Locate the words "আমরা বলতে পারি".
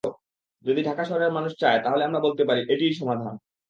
2.05-2.61